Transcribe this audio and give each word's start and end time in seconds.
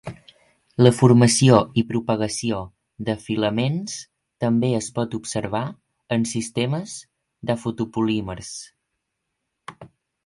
La 0.85 0.91
formació 0.99 1.57
i 1.81 1.81
propagació 1.91 2.61
de 3.09 3.15
filaments 3.25 3.99
també 4.45 4.71
es 4.79 4.87
pot 4.97 5.13
observar 5.21 5.63
en 6.17 6.27
sistemes 6.33 6.97
de 7.51 7.61
foto-polímers. 7.67 8.53